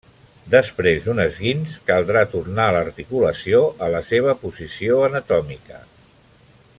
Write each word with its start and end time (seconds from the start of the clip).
Després 0.53 1.03
d'un 1.09 1.19
esquinç 1.25 1.75
caldrà 1.89 2.23
tornar 2.33 2.67
l'articulació 2.77 3.61
a 3.89 3.93
la 3.97 4.03
seva 4.11 4.37
posició 4.47 5.01
anatòmica. 5.13 5.83